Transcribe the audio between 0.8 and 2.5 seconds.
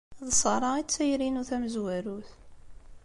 i d tayri-inu tamezwarut.